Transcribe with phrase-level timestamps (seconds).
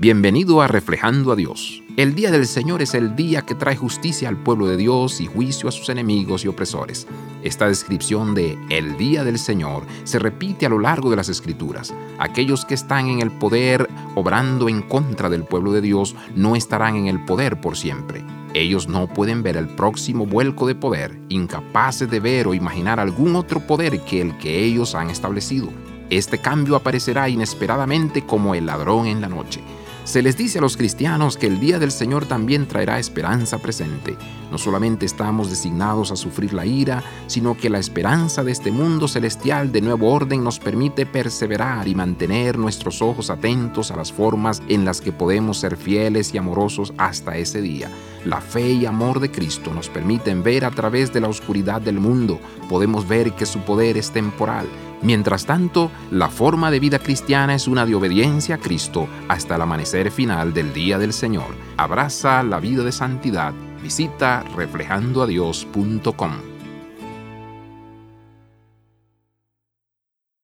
[0.00, 1.80] Bienvenido a Reflejando a Dios.
[1.96, 5.26] El día del Señor es el día que trae justicia al pueblo de Dios y
[5.26, 7.06] juicio a sus enemigos y opresores.
[7.44, 11.94] Esta descripción de el día del Señor se repite a lo largo de las Escrituras.
[12.18, 16.96] Aquellos que están en el poder obrando en contra del pueblo de Dios no estarán
[16.96, 18.24] en el poder por siempre.
[18.52, 23.36] Ellos no pueden ver el próximo vuelco de poder, incapaces de ver o imaginar algún
[23.36, 25.68] otro poder que el que ellos han establecido.
[26.10, 29.60] Este cambio aparecerá inesperadamente como el ladrón en la noche.
[30.04, 34.18] Se les dice a los cristianos que el día del Señor también traerá esperanza presente.
[34.52, 39.08] No solamente estamos designados a sufrir la ira, sino que la esperanza de este mundo
[39.08, 44.62] celestial de nuevo orden nos permite perseverar y mantener nuestros ojos atentos a las formas
[44.68, 47.90] en las que podemos ser fieles y amorosos hasta ese día.
[48.26, 51.98] La fe y amor de Cristo nos permiten ver a través de la oscuridad del
[51.98, 52.38] mundo.
[52.68, 54.66] Podemos ver que su poder es temporal
[55.04, 59.62] Mientras tanto, la forma de vida cristiana es una de obediencia a Cristo hasta el
[59.62, 61.54] amanecer final del día del Señor.
[61.76, 63.52] Abraza la vida de santidad.
[63.82, 66.53] Visita reflejandoadios.com.